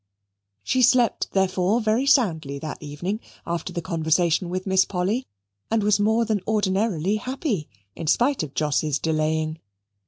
She 0.63 0.81
slept, 0.81 1.29
therefore, 1.33 1.79
very 1.79 2.07
soundly 2.07 2.57
that 2.57 2.81
evening, 2.81 3.19
after 3.45 3.71
the 3.71 3.83
conversation 3.83 4.49
with 4.49 4.65
Miss 4.65 4.83
Polly, 4.83 5.27
and 5.69 5.83
was 5.83 5.99
more 5.99 6.25
than 6.25 6.41
ordinarily 6.47 7.17
happy, 7.17 7.67
in 7.95 8.07
spite 8.07 8.41
of 8.41 8.55
Jos's 8.55 8.97
delaying. 8.97 9.59